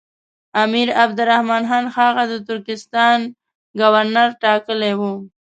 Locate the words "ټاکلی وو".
4.43-5.13